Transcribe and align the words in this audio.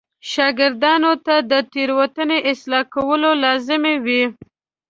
شاګردانو 0.31 1.13
ته 1.25 1.35
د 1.51 1.53
تېروتنو 1.73 2.37
اصلاح 2.51 2.83
کول 2.93 3.23
لازمي 3.43 3.95
و. 4.05 4.07